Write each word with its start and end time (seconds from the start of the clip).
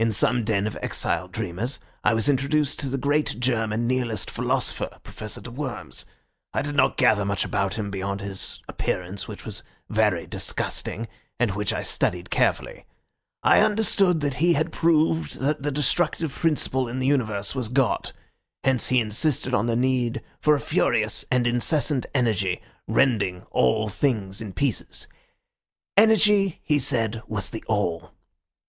In 0.00 0.10
some 0.10 0.42
den 0.42 0.66
of 0.66 0.76
exiled 0.82 1.30
dreamers 1.30 1.78
I 2.02 2.14
was 2.14 2.28
introduced 2.28 2.80
to 2.80 2.88
the 2.88 2.98
great 2.98 3.38
German 3.38 3.86
Nihilist 3.86 4.28
philosopher, 4.28 4.98
Professor 5.04 5.40
de 5.40 5.52
Worms. 5.52 6.04
I 6.52 6.62
did 6.62 6.74
not 6.74 6.96
gather 6.96 7.24
much 7.24 7.44
about 7.44 7.74
him 7.74 7.88
beyond 7.88 8.20
his 8.22 8.60
appearance, 8.66 9.28
which 9.28 9.44
was 9.44 9.62
very 9.88 10.26
disgusting, 10.26 11.06
and 11.38 11.52
which 11.52 11.72
I 11.72 11.84
studied 11.84 12.28
carefully. 12.28 12.86
I 13.44 13.60
understood 13.60 14.18
that 14.22 14.38
he 14.38 14.54
had 14.54 14.72
proved 14.72 15.38
that 15.38 15.62
the 15.62 15.70
destructive 15.70 16.32
principle 16.32 16.88
in 16.88 16.98
the 16.98 17.06
universe 17.06 17.54
was 17.54 17.68
God; 17.68 18.12
hence 18.64 18.88
he 18.88 18.98
insisted 18.98 19.54
on 19.54 19.66
the 19.66 19.76
need 19.76 20.22
for 20.40 20.56
a 20.56 20.60
furious 20.60 21.24
and 21.30 21.46
incessant 21.46 22.04
energy, 22.12 22.60
rending 22.88 23.42
all 23.52 23.86
things 23.86 24.40
in 24.40 24.54
pieces. 24.54 25.06
Energy, 25.96 26.60
he 26.64 26.80
said, 26.80 27.22
was 27.28 27.48
the 27.50 27.62
All. 27.68 28.10